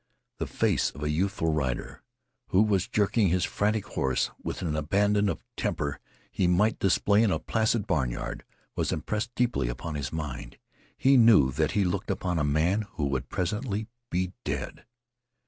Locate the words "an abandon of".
4.63-5.43